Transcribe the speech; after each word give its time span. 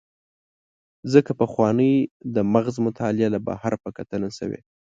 ځکه 1.13 1.31
پخوانۍ 1.41 1.93
د 2.35 2.37
مغز 2.53 2.75
مطالعه 2.87 3.29
له 3.35 3.39
بهر 3.47 3.73
په 3.83 3.89
کتنه 3.97 4.29
شوې. 4.37 4.59